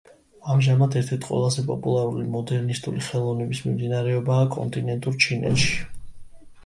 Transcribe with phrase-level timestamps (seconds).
[0.51, 5.77] ამჟამად ერთ-ერთი ყველაზე პოპულარული მოდერნისტული ხელოვნების მიმდინარეობაა კონტინენტურ ჩინეთში.